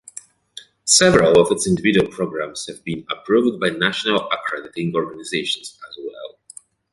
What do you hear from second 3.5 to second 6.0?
by national accrediting organizations as